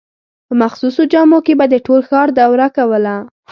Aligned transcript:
په 0.47 0.53
مخصوصو 0.61 1.01
جامو 1.13 1.39
کې 1.45 1.53
به 1.59 1.65
د 1.69 1.75
ټول 1.85 2.01
ښار 2.09 2.27
دوره 2.39 2.67
کوله. 2.77 3.15